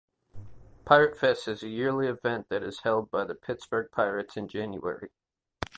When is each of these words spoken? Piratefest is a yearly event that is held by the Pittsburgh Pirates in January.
Piratefest 0.83 1.47
is 1.47 1.61
a 1.61 1.67
yearly 1.69 2.07
event 2.07 2.49
that 2.49 2.63
is 2.63 2.79
held 2.79 3.11
by 3.11 3.23
the 3.23 3.35
Pittsburgh 3.35 3.91
Pirates 3.91 4.35
in 4.35 4.47
January. 4.47 5.11